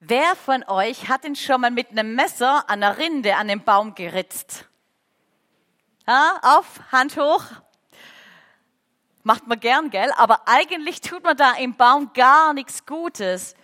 Wer 0.00 0.36
von 0.36 0.62
euch 0.64 1.08
hat 1.08 1.24
denn 1.24 1.36
schon 1.36 1.62
mal 1.62 1.70
mit 1.70 1.90
einem 1.90 2.14
Messer 2.14 2.68
an 2.68 2.80
der 2.80 2.98
Rinde 2.98 3.36
an 3.36 3.48
den 3.48 3.64
Baum 3.64 3.94
geritzt? 3.94 4.66
Ja, 6.06 6.38
auf, 6.42 6.80
Hand 6.92 7.16
hoch. 7.16 7.42
Macht 9.22 9.46
man 9.46 9.58
gern, 9.58 9.88
gell? 9.88 10.12
Aber 10.18 10.46
eigentlich 10.46 11.00
tut 11.00 11.24
man 11.24 11.36
da 11.36 11.52
im 11.52 11.76
Baum 11.76 12.12
gar 12.12 12.52
nichts 12.52 12.84
Gutes. 12.84 13.56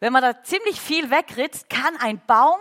Wenn 0.00 0.12
man 0.12 0.22
da 0.22 0.42
ziemlich 0.42 0.80
viel 0.80 1.10
wegritzt, 1.10 1.68
kann 1.68 1.96
ein 1.98 2.20
Baum 2.26 2.58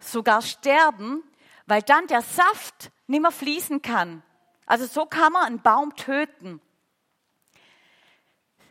sogar 0.00 0.42
sterben, 0.42 1.22
weil 1.66 1.82
dann 1.82 2.08
der 2.08 2.22
Saft 2.22 2.90
nicht 3.06 3.22
mehr 3.22 3.30
fließen 3.30 3.80
kann. 3.80 4.24
Also 4.66 4.86
so 4.86 5.06
kann 5.06 5.32
man 5.32 5.44
einen 5.44 5.62
Baum 5.62 5.94
töten. 5.94 6.60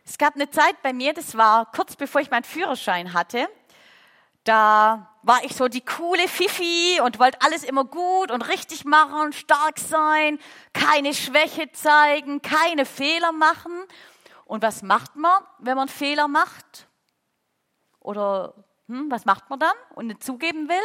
Es 0.03 0.17
gab 0.17 0.35
eine 0.35 0.49
Zeit 0.49 0.81
bei 0.83 0.91
mir, 0.91 1.13
das 1.13 1.37
war 1.37 1.71
kurz 1.71 1.95
bevor 1.95 2.19
ich 2.19 2.29
meinen 2.29 2.43
Führerschein 2.43 3.13
hatte. 3.13 3.47
Da 4.45 5.09
war 5.23 5.43
ich 5.43 5.55
so 5.55 5.67
die 5.67 5.83
coole 5.83 6.27
Fifi 6.27 7.01
und 7.03 7.19
wollte 7.19 7.41
alles 7.41 7.63
immer 7.63 7.83
gut 7.83 8.29
und 8.29 8.43
richtig 8.43 8.85
machen, 8.85 9.33
stark 9.33 9.79
sein, 9.79 10.37
keine 10.71 11.15
Schwäche 11.15 11.71
zeigen, 11.71 12.43
keine 12.43 12.85
Fehler 12.85 13.31
machen. 13.31 13.73
Und 14.45 14.61
was 14.61 14.83
macht 14.83 15.15
man, 15.15 15.41
wenn 15.57 15.75
man 15.75 15.89
Fehler 15.89 16.27
macht? 16.27 16.87
Oder 17.99 18.53
hm, 18.87 19.09
was 19.09 19.25
macht 19.25 19.49
man 19.49 19.57
dann 19.57 19.75
und 19.95 20.07
nicht 20.07 20.23
zugeben 20.23 20.69
will? 20.69 20.77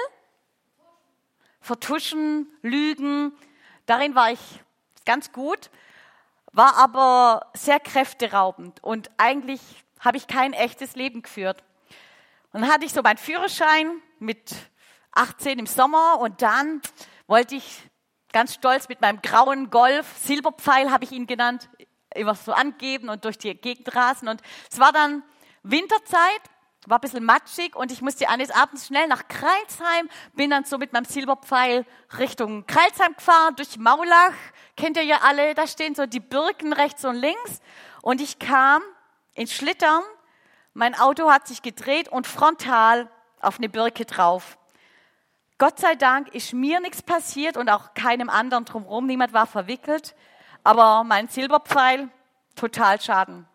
Vertuschen, 1.61 2.51
lügen. 2.63 3.33
Darin 3.85 4.15
war 4.15 4.33
ich 4.33 4.41
ganz 5.05 5.33
gut, 5.33 5.69
war 6.53 6.79
aber 6.79 7.51
sehr 7.53 7.79
kräfteraubend 7.79 8.83
und 8.83 9.11
eigentlich 9.19 9.61
habe 9.99 10.17
ich 10.17 10.27
kein 10.27 10.55
echtes 10.55 10.97
Leben 10.97 11.21
geführt. 11.21 11.63
Und 12.53 12.63
dann 12.63 12.71
hatte 12.71 12.85
ich 12.85 12.93
so 12.93 13.03
meinen 13.03 13.19
Führerschein 13.19 14.03
mit 14.19 14.55
18 15.13 15.59
im 15.59 15.67
Sommer 15.67 16.19
und 16.21 16.43
dann 16.43 16.81
wollte 17.27 17.55
ich 17.55 17.83
ganz 18.33 18.55
stolz 18.55 18.89
mit 18.89 19.01
meinem 19.01 19.23
grauen 19.23 19.71
Golf, 19.71 20.07
Silberpfeil 20.19 20.91
habe 20.91 21.05
ich 21.05 21.13
ihn 21.13 21.27
genannt, 21.27 21.69
immer 22.15 22.35
so 22.35 22.53
angeben 22.53 23.09
und 23.09 23.25
durch 23.25 23.39
die 23.39 23.55
Gegend 23.55 23.95
rasen. 23.95 24.29
Und 24.29 24.41
es 24.71 24.79
war 24.79 24.93
dann 24.93 25.23
Winterzeit, 25.63 26.41
war 26.87 26.99
ein 26.99 27.01
bisschen 27.01 27.25
matschig 27.25 27.77
und 27.77 27.93
ich 27.93 28.03
musste 28.03 28.29
eines 28.29 28.51
Abends 28.51 28.87
schnell 28.87 29.07
nach 29.07 29.29
Kreilsheim, 29.29 30.09
bin 30.35 30.51
dann 30.51 30.65
so 30.65 30.79
mit 30.79 30.93
meinem 30.93 31.05
Silberpfeil 31.05 31.85
Richtung 32.19 32.67
Kreilsheim 32.67 33.15
gefahren, 33.17 33.55
durch 33.57 33.79
Maulach, 33.79 34.33
kennt 34.77 34.97
ihr 34.97 35.05
ja 35.05 35.19
alle, 35.23 35.55
da 35.55 35.67
stehen 35.67 35.95
so 35.95 36.07
die 36.07 36.21
Birken 36.21 36.73
rechts 36.73 37.05
und 37.05 37.17
links 37.17 37.61
und 38.03 38.21
ich 38.21 38.39
kam 38.39 38.83
ins 39.35 39.53
Schlittern 39.53 40.03
mein 40.81 40.99
Auto 40.99 41.31
hat 41.31 41.47
sich 41.47 41.61
gedreht 41.61 42.09
und 42.09 42.27
frontal 42.27 43.11
auf 43.43 43.59
eine 43.59 43.69
Birke 43.69 44.07
drauf. 44.07 44.57
Gott 45.59 45.79
sei 45.79 45.95
Dank 45.95 46.35
ist 46.35 46.55
mir 46.55 46.81
nichts 46.81 47.03
passiert 47.03 47.59
und 47.59 47.69
auch 47.69 47.93
keinem 47.93 48.31
anderen 48.31 48.65
drumherum. 48.65 49.07
Niemand 49.07 49.35
war 49.35 49.47
verwickelt. 49.47 50.15
Aber 50.65 51.05
mein 51.05 51.29
Silberpfeil, 51.29 52.09
total 52.57 52.99
Schaden. 52.99 53.47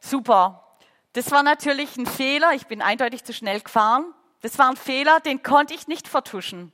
Super. 0.00 0.76
Das 1.12 1.30
war 1.30 1.44
natürlich 1.44 1.96
ein 1.96 2.06
Fehler. 2.06 2.52
Ich 2.54 2.66
bin 2.66 2.82
eindeutig 2.82 3.22
zu 3.22 3.32
schnell 3.32 3.60
gefahren. 3.60 4.04
Das 4.40 4.58
war 4.58 4.68
ein 4.68 4.76
Fehler, 4.76 5.20
den 5.20 5.44
konnte 5.44 5.72
ich 5.72 5.86
nicht 5.86 6.08
vertuschen. 6.08 6.72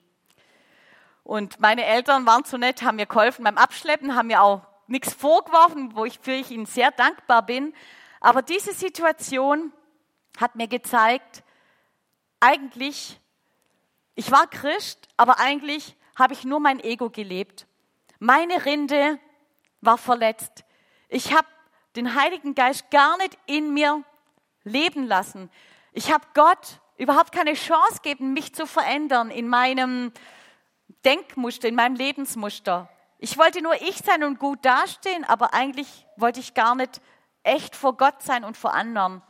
Und 1.22 1.61
meine 1.61 1.84
Eltern 1.84 2.24
waren 2.24 2.45
so 2.45 2.56
nett, 2.56 2.83
haben 2.83 2.97
mir 2.97 3.05
geholfen 3.05 3.45
beim 3.45 3.58
Abschleppen, 3.58 4.17
haben 4.17 4.28
mir 4.28 4.41
auch 4.41 4.62
nichts 4.86 5.12
vorgeworfen, 5.12 5.95
wo 5.95 6.06
ich 6.06 6.19
für 6.19 6.33
ich 6.33 6.50
ihnen 6.50 6.64
sehr 6.64 6.92
dankbar 6.92 7.45
bin. 7.45 7.74
Aber 8.20 8.42
diese 8.42 8.74
Situation 8.74 9.72
hat 10.38 10.54
mir 10.54 10.68
gezeigt, 10.68 11.42
eigentlich, 12.38 13.18
ich 14.14 14.30
war 14.30 14.46
Christ, 14.46 15.08
aber 15.16 15.38
eigentlich 15.38 15.96
habe 16.16 16.34
ich 16.34 16.44
nur 16.44 16.60
mein 16.60 16.80
Ego 16.80 17.10
gelebt. 17.10 17.66
Meine 18.18 18.64
Rinde 18.64 19.18
war 19.80 19.98
verletzt. 19.98 20.64
Ich 21.08 21.34
habe 21.34 21.48
den 21.96 22.14
Heiligen 22.14 22.55
Geist 22.55 22.90
gar 22.90 23.17
nicht 23.17 23.36
in 23.46 23.72
mir 23.72 24.05
leben 24.62 25.06
lassen. 25.06 25.50
Ich 25.92 26.12
habe 26.12 26.24
Gott 26.34 26.80
überhaupt 26.98 27.33
keine 27.33 27.55
Chance 27.55 28.00
gegeben, 28.02 28.34
mich 28.34 28.55
zu 28.55 28.66
verändern 28.66 29.30
in 29.30 29.48
meinem 29.48 30.12
Denkmuster, 31.05 31.68
in 31.68 31.74
meinem 31.74 31.96
Lebensmuster. 31.96 32.90
Ich 33.18 33.39
wollte 33.39 33.62
nur 33.62 33.74
ich 33.80 33.96
sein 33.96 34.22
und 34.22 34.39
gut 34.39 34.64
dastehen, 34.64 35.24
aber 35.24 35.55
eigentlich 35.55 36.06
wollte 36.16 36.40
ich 36.40 36.55
gar 36.55 36.74
nicht 36.74 37.00
echt 37.42 37.77
vor 37.77 37.96
Gott 37.96 38.23
sein 38.23 38.45
und 38.45 38.56
vor 38.56 38.74
anderen. 38.74 39.23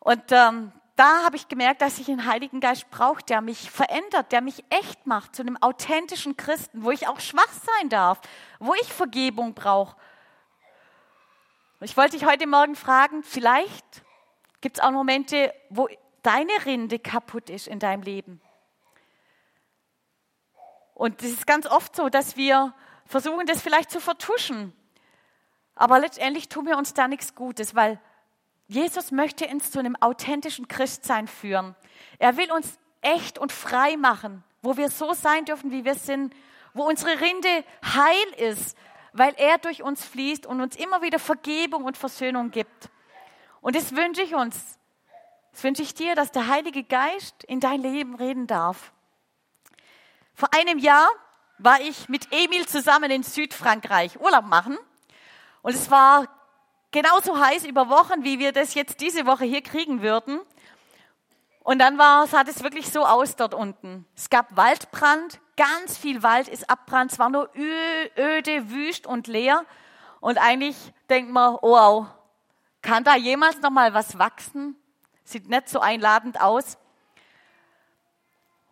Und 0.00 0.32
ähm, 0.32 0.72
da 0.96 1.22
habe 1.24 1.36
ich 1.36 1.48
gemerkt, 1.48 1.80
dass 1.80 1.98
ich 1.98 2.08
einen 2.08 2.26
Heiligen 2.26 2.60
Geist 2.60 2.90
brauche, 2.90 3.22
der 3.22 3.40
mich 3.40 3.70
verändert, 3.70 4.32
der 4.32 4.40
mich 4.40 4.64
echt 4.70 5.06
macht 5.06 5.36
zu 5.36 5.42
einem 5.42 5.56
authentischen 5.56 6.36
Christen, 6.36 6.82
wo 6.82 6.90
ich 6.90 7.06
auch 7.06 7.20
schwach 7.20 7.52
sein 7.52 7.88
darf, 7.88 8.20
wo 8.58 8.74
ich 8.74 8.92
Vergebung 8.92 9.54
brauche. 9.54 9.96
Ich 11.80 11.96
wollte 11.96 12.16
dich 12.16 12.26
heute 12.26 12.48
Morgen 12.48 12.74
fragen, 12.74 13.22
vielleicht 13.22 14.02
gibt 14.60 14.78
es 14.78 14.82
auch 14.82 14.90
Momente, 14.90 15.54
wo 15.70 15.88
deine 16.22 16.52
Rinde 16.66 16.98
kaputt 16.98 17.48
ist 17.48 17.68
in 17.68 17.78
deinem 17.78 18.02
Leben. 18.02 18.40
Und 20.94 21.22
es 21.22 21.30
ist 21.30 21.46
ganz 21.46 21.66
oft 21.66 21.94
so, 21.94 22.08
dass 22.08 22.36
wir 22.36 22.74
versuchen, 23.06 23.46
das 23.46 23.62
vielleicht 23.62 23.92
zu 23.92 24.00
vertuschen. 24.00 24.72
Aber 25.78 26.00
letztendlich 26.00 26.48
tun 26.48 26.66
wir 26.66 26.76
uns 26.76 26.92
da 26.92 27.06
nichts 27.06 27.36
Gutes, 27.36 27.76
weil 27.76 28.00
Jesus 28.66 29.12
möchte 29.12 29.46
uns 29.46 29.70
zu 29.70 29.78
einem 29.78 29.94
authentischen 29.96 30.66
Christsein 30.66 31.28
führen. 31.28 31.76
Er 32.18 32.36
will 32.36 32.50
uns 32.50 32.78
echt 33.00 33.38
und 33.38 33.52
frei 33.52 33.96
machen, 33.96 34.42
wo 34.60 34.76
wir 34.76 34.90
so 34.90 35.14
sein 35.14 35.44
dürfen, 35.44 35.70
wie 35.70 35.84
wir 35.84 35.94
sind, 35.94 36.34
wo 36.74 36.82
unsere 36.82 37.20
Rinde 37.20 37.64
heil 37.84 38.50
ist, 38.50 38.76
weil 39.12 39.34
er 39.38 39.58
durch 39.58 39.84
uns 39.84 40.04
fließt 40.04 40.46
und 40.46 40.60
uns 40.60 40.74
immer 40.74 41.00
wieder 41.00 41.20
Vergebung 41.20 41.84
und 41.84 41.96
Versöhnung 41.96 42.50
gibt. 42.50 42.90
Und 43.60 43.76
das 43.76 43.94
wünsche 43.94 44.22
ich 44.22 44.34
uns. 44.34 44.78
Das 45.52 45.62
wünsche 45.62 45.82
ich 45.82 45.94
dir, 45.94 46.16
dass 46.16 46.32
der 46.32 46.48
Heilige 46.48 46.82
Geist 46.82 47.44
in 47.44 47.60
dein 47.60 47.80
Leben 47.80 48.16
reden 48.16 48.48
darf. 48.48 48.92
Vor 50.34 50.52
einem 50.52 50.78
Jahr 50.78 51.08
war 51.58 51.80
ich 51.80 52.08
mit 52.08 52.32
Emil 52.32 52.66
zusammen 52.66 53.12
in 53.12 53.22
Südfrankreich 53.22 54.20
Urlaub 54.20 54.44
machen. 54.44 54.76
Und 55.62 55.74
es 55.74 55.90
war 55.90 56.28
genauso 56.90 57.38
heiß 57.38 57.64
über 57.64 57.88
Wochen, 57.88 58.24
wie 58.24 58.38
wir 58.38 58.52
das 58.52 58.74
jetzt 58.74 59.00
diese 59.00 59.26
Woche 59.26 59.44
hier 59.44 59.62
kriegen 59.62 60.02
würden. 60.02 60.40
Und 61.62 61.80
dann 61.80 61.98
war, 61.98 62.26
sah 62.26 62.42
es 62.46 62.62
wirklich 62.62 62.90
so 62.90 63.04
aus 63.04 63.36
dort 63.36 63.52
unten. 63.52 64.06
Es 64.16 64.30
gab 64.30 64.56
Waldbrand, 64.56 65.38
ganz 65.56 65.98
viel 65.98 66.22
Wald 66.22 66.48
ist 66.48 66.70
abbrannt, 66.70 67.12
es 67.12 67.18
war 67.18 67.28
nur 67.28 67.50
öde, 67.54 68.70
wüst 68.70 69.06
und 69.06 69.26
leer. 69.26 69.66
Und 70.20 70.38
eigentlich 70.38 70.76
denkt 71.10 71.30
man, 71.30 71.56
oh, 71.56 71.72
wow, 71.72 72.06
kann 72.80 73.04
da 73.04 73.16
jemals 73.16 73.60
noch 73.60 73.70
mal 73.70 73.92
was 73.92 74.18
wachsen? 74.18 74.76
Sieht 75.24 75.48
nicht 75.48 75.68
so 75.68 75.80
einladend 75.80 76.40
aus. 76.40 76.78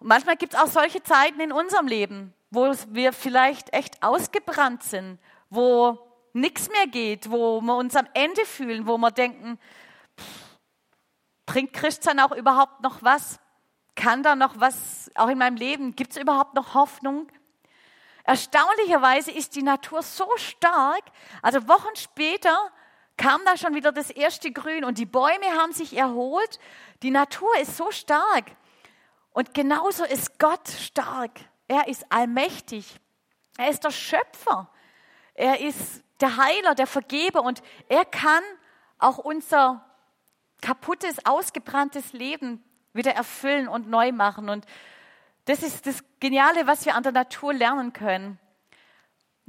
Und 0.01 0.09
manchmal 0.09 0.37
gibt 0.37 0.55
es 0.55 0.59
auch 0.59 0.69
solche 0.69 1.03
Zeiten 1.03 1.41
in 1.41 1.53
unserem 1.53 1.87
Leben, 1.87 2.33
wo 2.51 2.73
wir 2.89 3.13
vielleicht 3.13 3.75
echt 3.75 4.03
ausgebrannt 4.03 4.83
sind, 4.83 5.19
wo 5.51 5.99
nichts 6.37 6.71
mehr 6.71 6.87
geht, 6.87 7.31
wo 7.31 7.61
wir 7.61 7.77
uns 7.77 7.97
am 7.97 8.07
Ende 8.15 8.45
fühlen, 8.45 8.87
wo 8.87 8.99
wir 8.99 9.11
denken, 9.11 9.59
bringt 11.47 11.73
Christsein 11.73 12.21
auch 12.21 12.33
überhaupt 12.33 12.83
noch 12.83 13.03
was? 13.03 13.41
Kann 13.95 14.23
da 14.23 14.37
noch 14.37 14.61
was, 14.61 15.11
auch 15.15 15.29
in 15.29 15.39
meinem 15.39 15.57
Leben, 15.57 15.97
gibt 15.97 16.13
es 16.13 16.17
überhaupt 16.17 16.55
noch 16.55 16.75
Hoffnung? 16.75 17.29
Erstaunlicherweise 18.25 19.31
ist 19.31 19.55
die 19.55 19.63
Natur 19.63 20.03
so 20.03 20.29
stark, 20.37 21.03
also 21.43 21.67
Wochen 21.69 21.95
später 21.97 22.71
kam 23.17 23.41
da 23.45 23.57
schon 23.57 23.75
wieder 23.75 23.93
das 23.93 24.11
erste 24.11 24.53
Grün 24.53 24.85
und 24.85 24.99
die 24.99 25.07
Bäume 25.07 25.47
haben 25.57 25.73
sich 25.73 25.97
erholt. 25.97 26.59
Die 27.03 27.11
Natur 27.11 27.49
ist 27.61 27.77
so 27.77 27.91
stark. 27.91 28.45
Und 29.31 29.55
genauso 29.55 30.05
ist 30.05 30.39
Gott 30.39 30.69
stark. 30.69 31.41
Er 31.69 31.89
ist 31.89 32.05
allmächtig. 32.11 33.01
Er 33.57 33.71
ist 33.71 33.85
der 33.85 33.91
Schöpfer. 33.91 34.71
Er 35.35 35.61
ist 35.61 36.03
der 36.21 36.37
Heiler, 36.37 36.75
der 36.75 36.87
Vergeber 36.87 37.43
und 37.43 37.63
er 37.89 38.05
kann 38.05 38.43
auch 38.99 39.19
unser 39.19 39.85
kaputtes, 40.63 41.25
ausgebranntes 41.25 42.13
Leben 42.13 42.65
wieder 42.93 43.13
erfüllen 43.13 43.69
und 43.69 43.89
neu 43.89 44.13
machen. 44.13 44.49
Und 44.49 44.65
das 45.45 45.63
ist 45.63 45.87
das 45.87 46.03
Geniale, 46.21 46.67
was 46.67 46.87
wir 46.87 46.95
an 46.95 47.03
der 47.03 47.13
Natur 47.13 47.53
lernen 47.53 47.93
können. 47.93 48.39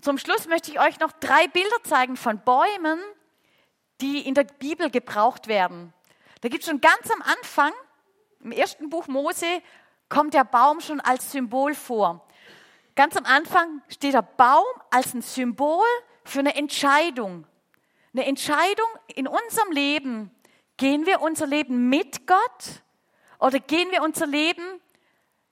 Zum 0.01 0.17
Schluss 0.17 0.47
möchte 0.47 0.69
ich 0.69 0.79
euch 0.79 0.99
noch 0.99 1.11
drei 1.13 1.47
Bilder 1.47 1.83
zeigen 1.83 2.17
von 2.17 2.39
Bäumen, 2.39 2.99
die 4.01 4.27
in 4.27 4.35
der 4.35 4.43
Bibel 4.43 4.91
gebraucht 4.91 5.47
werden. 5.47 5.93
Da 6.41 6.49
gibt 6.49 6.63
es 6.63 6.69
schon 6.69 6.81
ganz 6.81 7.09
am 7.09 7.21
Anfang, 7.23 7.71
im 8.41 8.51
ersten 8.51 8.89
Buch 8.89 9.07
Mose, 9.07 9.61
kommt 10.07 10.35
der 10.35 10.43
Baum 10.43 10.81
schon 10.81 10.99
als 10.99 11.31
Symbol 11.31 11.73
vor. 11.73 12.27
Ganz 12.95 13.17
am 13.17 13.25
Anfang 13.25 13.81
steht 13.89 14.13
der 14.13 14.21
Baum 14.21 14.65
als 14.91 15.13
ein 15.13 15.21
Symbol 15.21 15.85
für 16.27 16.39
eine 16.39 16.55
Entscheidung. 16.55 17.45
Eine 18.13 18.25
Entscheidung 18.25 18.87
in 19.15 19.27
unserem 19.27 19.71
Leben. 19.71 20.31
Gehen 20.77 21.05
wir 21.05 21.21
unser 21.21 21.47
Leben 21.47 21.89
mit 21.89 22.27
Gott 22.27 22.83
oder 23.39 23.59
gehen 23.59 23.91
wir 23.91 24.03
unser 24.03 24.27
Leben 24.27 24.63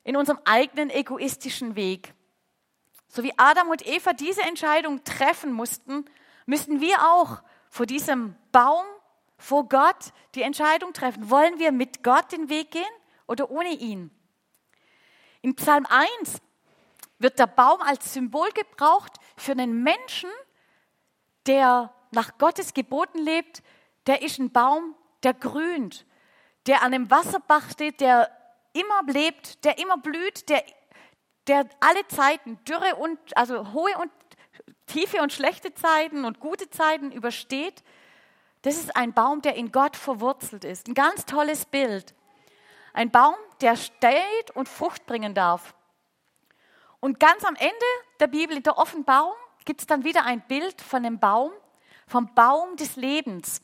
in 0.04 0.16
unserem 0.16 0.39
eigenen 0.45 0.89
egoistischen 0.89 1.75
Weg? 1.75 2.13
So 3.07 3.24
wie 3.24 3.33
Adam 3.38 3.69
und 3.69 3.88
Eva 3.88 4.13
diese 4.13 4.44
Entscheidung 4.44 5.04
treffen 5.04 5.51
mussten, 5.51 6.06
müssten 6.45 6.81
wir 6.81 7.01
auch 7.12 7.42
vor 7.69 7.86
diesem 7.86 8.36
Baum, 8.51 8.86
vor 9.38 9.68
Gott 9.68 10.12
die 10.36 10.42
Entscheidung 10.42 10.94
treffen. 10.94 11.30
Wollen 11.30 11.60
wir 11.60 11.72
mit 11.72 12.04
Gott 12.04 12.31
den 12.31 12.50
Weg 12.50 12.72
gehen 12.72 12.83
oder 13.27 13.50
ohne 13.50 13.69
ihn? 13.69 14.12
In 15.42 15.56
Psalm 15.56 15.86
1 15.88 16.42
wird 17.19 17.39
der 17.39 17.48
Baum 17.48 17.81
als 17.81 18.13
Symbol 18.13 18.50
gebraucht 18.51 19.13
für 19.38 19.54
einen 19.54 19.81
Menschen, 19.83 20.30
der 21.47 21.94
nach 22.12 22.38
Gottes 22.38 22.74
Geboten 22.74 23.19
lebt. 23.19 23.62
Der 24.07 24.21
ist 24.21 24.39
ein 24.39 24.51
Baum, 24.51 24.95
der 25.24 25.33
grünt, 25.33 26.06
der 26.68 26.81
an 26.81 26.94
einem 26.94 27.09
Wasserbach 27.09 27.69
steht, 27.71 28.01
der 28.01 28.30
immer 28.74 29.03
lebt, 29.12 29.63
der 29.63 29.77
immer 29.77 29.97
blüht, 29.97 30.50
der, 30.50 30.63
der 31.47 31.68
alle 31.80 32.07
Zeiten, 32.07 32.59
Dürre 32.65 32.95
und, 32.95 33.18
also 33.38 33.74
hohe 33.74 33.97
und 33.97 34.12
tiefe 34.86 35.21
und 35.21 35.33
schlechte 35.33 35.74
Zeiten 35.74 36.25
und 36.25 36.39
gute 36.39 36.69
Zeiten 36.69 37.12
übersteht. 37.12 37.83
Das 38.62 38.77
ist 38.77 38.95
ein 38.95 39.13
Baum, 39.13 39.41
der 39.41 39.56
in 39.56 39.71
Gott 39.71 39.95
verwurzelt 39.95 40.63
ist. 40.63 40.88
Ein 40.88 40.94
ganz 40.94 41.25
tolles 41.25 41.65
Bild. 41.65 42.13
Ein 42.94 43.12
Baum, 43.12 43.36
der 43.62 43.75
steht 43.75 44.51
und 44.53 44.69
Frucht 44.69 45.06
bringen 45.06 45.33
darf. 45.33 45.75
Und 47.00 47.19
ganz 47.19 47.44
am 47.44 47.56
Ende 47.56 47.86
der 48.19 48.27
Bibel, 48.27 48.57
in 48.57 48.63
der 48.63 48.77
Offenbarung, 48.77 49.36
gibt 49.65 49.81
es 49.81 49.88
dann 49.88 50.03
wieder 50.03 50.23
ein 50.23 50.41
Bild 50.41 50.81
von 50.81 51.06
einem 51.06 51.19
Baum, 51.19 51.51
vom 52.07 52.33
Baum 52.33 52.75
des 52.77 52.95
Lebens. 52.95 53.62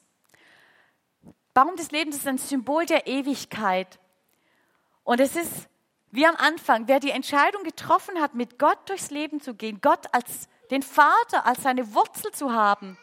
Baum 1.54 1.76
des 1.76 1.92
Lebens 1.92 2.18
ist 2.18 2.28
ein 2.28 2.38
Symbol 2.38 2.86
der 2.86 3.08
Ewigkeit. 3.08 4.00
Und 5.04 5.20
es 5.20 5.36
ist 5.36 5.68
wie 6.12 6.26
am 6.26 6.36
Anfang, 6.36 6.88
wer 6.88 7.00
die 7.00 7.12
Entscheidung 7.12 7.64
getroffen 7.64 8.20
hat, 8.20 8.34
mit 8.34 8.60
Gott 8.60 8.90
durchs 8.90 9.12
Leben 9.12 9.40
zu 9.40 9.54
gehen, 9.54 9.80
Gott 9.82 10.14
als 10.14 10.50
den 10.70 10.84
Vater, 10.84 11.46
als 11.46 11.64
seine 11.64 11.94
Wurzel 11.94 12.32
zu 12.32 12.54
haben, 12.54 12.98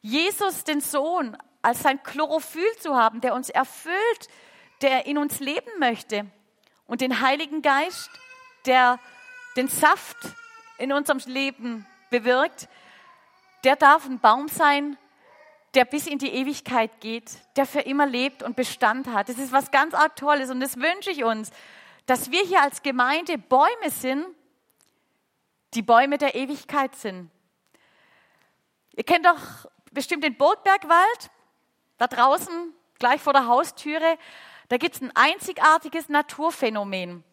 Jesus, 0.00 0.64
den 0.64 0.80
Sohn, 0.80 1.36
als 1.60 1.82
sein 1.82 2.02
Chlorophyll 2.02 2.76
zu 2.78 2.94
haben, 2.96 3.20
der 3.20 3.34
uns 3.34 3.50
erfüllt, 3.50 4.28
der 4.80 5.06
in 5.06 5.18
uns 5.18 5.40
leben 5.40 5.70
möchte, 5.78 6.26
und 6.86 7.00
den 7.02 7.20
Heiligen 7.20 7.60
Geist, 7.60 8.10
der 8.64 8.98
den 9.56 9.68
Saft 9.68 10.16
in 10.78 10.92
unserem 10.92 11.20
Leben 11.26 11.86
bewirkt, 12.10 12.68
der 13.64 13.76
darf 13.76 14.06
ein 14.06 14.20
Baum 14.20 14.48
sein, 14.48 14.96
der 15.74 15.84
bis 15.84 16.06
in 16.06 16.18
die 16.18 16.32
Ewigkeit 16.32 17.00
geht, 17.00 17.30
der 17.56 17.66
für 17.66 17.80
immer 17.80 18.06
lebt 18.06 18.42
und 18.42 18.56
Bestand 18.56 19.08
hat. 19.08 19.28
Das 19.28 19.38
ist 19.38 19.52
was 19.52 19.70
ganz 19.70 19.94
arg 19.94 20.16
Tolles 20.16 20.50
und 20.50 20.60
das 20.60 20.76
wünsche 20.76 21.10
ich 21.10 21.24
uns, 21.24 21.50
dass 22.06 22.30
wir 22.30 22.40
hier 22.40 22.62
als 22.62 22.82
Gemeinde 22.82 23.36
Bäume 23.36 23.90
sind, 23.90 24.26
die 25.74 25.82
Bäume 25.82 26.16
der 26.16 26.34
Ewigkeit 26.34 26.96
sind. 26.96 27.30
Ihr 28.96 29.04
kennt 29.04 29.26
doch 29.26 29.68
bestimmt 29.92 30.24
den 30.24 30.36
Burgbergwald, 30.36 31.30
da 31.98 32.06
draußen, 32.06 32.72
gleich 32.98 33.20
vor 33.20 33.32
der 33.32 33.46
Haustüre. 33.46 34.18
Da 34.68 34.76
gibt 34.76 34.96
es 34.96 35.02
ein 35.02 35.14
einzigartiges 35.14 36.08
Naturphänomen. 36.08 37.24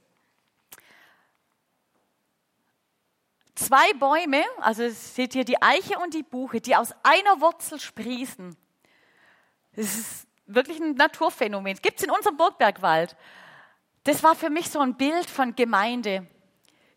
Zwei 3.56 3.94
Bäume, 3.94 4.44
also 4.60 4.90
seht 4.90 5.34
ihr 5.34 5.46
die 5.46 5.62
Eiche 5.62 5.98
und 6.00 6.14
die 6.14 6.24
Buche, 6.24 6.60
die 6.60 6.76
aus 6.76 6.94
einer 7.04 7.40
Wurzel 7.40 7.80
sprießen. 7.80 8.56
Das 9.76 9.96
ist 9.96 10.28
wirklich 10.46 10.80
ein 10.80 10.96
Naturphänomen. 10.96 11.78
Gibt 11.82 12.00
es 12.00 12.04
in 12.06 12.12
unserem 12.12 12.38
Burgbergwald. 12.38 13.16
Das 14.04 14.24
war 14.24 14.36
für 14.36 14.50
mich 14.50 14.70
so 14.70 14.80
ein 14.80 14.96
Bild 14.96 15.30
von 15.30 15.56
Gemeinde. 15.56 16.28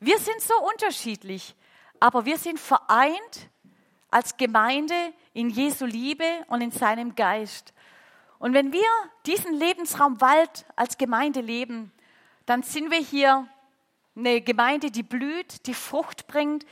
Wir 0.00 0.18
sind 0.18 0.40
so 0.40 0.54
unterschiedlich, 0.72 1.54
aber 2.00 2.24
wir 2.24 2.38
sind 2.38 2.60
vereint 2.60 3.48
als 4.10 4.36
Gemeinde 4.36 4.94
in 5.32 5.50
Jesu 5.50 5.86
Liebe 5.86 6.24
und 6.48 6.60
in 6.60 6.70
seinem 6.70 7.14
Geist. 7.14 7.72
Und 8.38 8.52
wenn 8.52 8.72
wir 8.72 8.88
diesen 9.26 9.54
Lebensraum 9.54 10.20
Wald 10.20 10.66
als 10.76 10.98
Gemeinde 10.98 11.40
leben, 11.40 11.92
dann 12.46 12.62
sind 12.62 12.90
wir 12.90 12.98
hier 12.98 13.48
eine 14.18 14.40
Gemeinde, 14.40 14.90
die 14.90 15.02
blüht, 15.02 15.66
die 15.66 15.74
Frucht 15.74 16.26
bringt, 16.26 16.66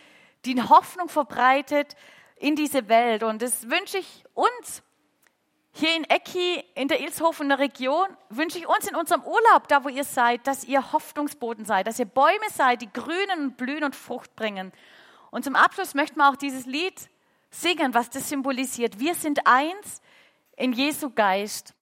die 0.45 0.61
Hoffnung 0.61 1.09
verbreitet 1.09 1.97
in 2.37 2.57
diese 2.57 2.89
Welt. 2.89 3.23
Und 3.23 3.43
das 3.43 3.71
wünsche 3.71 3.99
ich 3.99 4.25
uns 4.35 4.83
hier 5.73 5.95
in 5.95 6.05
Ecki, 6.05 6.65
in 6.75 6.89
der 6.89 7.01
Ilshofener 7.01 7.59
Region, 7.59 8.09
wünsche 8.31 8.59
ich 8.59 8.67
uns 8.67 8.89
in 8.89 8.97
unserem 8.97 9.23
Urlaub, 9.23 9.69
da 9.69 9.85
wo 9.85 9.89
ihr 9.89 10.05
seid, 10.05 10.47
dass 10.47 10.65
ihr 10.65 10.93
Hoffnungsboden 10.93 11.67
seid, 11.67 11.87
dass 11.87 11.99
ihr 11.99 12.07
Bäume 12.07 12.49
seid, 12.55 12.81
die 12.81 12.91
grünen 12.91 13.41
und 13.43 13.57
blühen 13.59 13.85
und 13.85 13.95
Frucht 13.95 14.35
bringen. 14.37 14.73
Und 15.31 15.45
zum 15.45 15.55
Abschluss 15.55 15.95
möchten 15.95 16.19
wir 16.19 16.31
auch 16.31 16.37
dieses 16.37 16.65
Lied 16.65 17.11
singen, 17.51 17.93
was 17.93 18.09
das 18.09 18.29
symbolisiert. 18.29 18.99
Wir 18.99 19.15
sind 19.15 19.47
eins 19.47 20.01
in 20.57 20.73
Jesu 20.73 21.11
Geist. 21.11 21.75